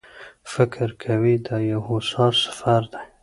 [0.53, 3.03] فکر کوي دا یو هوسا سفر دی.